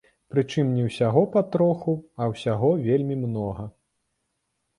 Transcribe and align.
Прычым 0.35 0.69
не 0.77 0.85
ўсяго 0.87 1.21
па 1.35 1.43
троху, 1.55 1.93
а 2.21 2.29
ўсяго 2.33 2.71
вельмі 2.89 3.15
многа. 3.27 3.63